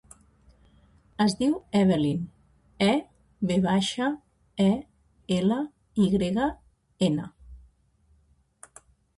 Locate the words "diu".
1.41-1.51